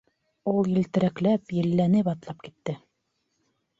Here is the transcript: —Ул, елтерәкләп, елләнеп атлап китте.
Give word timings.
—Ул, 0.53 0.69
елтерәкләп, 0.77 1.53
елләнеп 1.57 2.11
атлап 2.15 2.43
китте. 2.49 2.77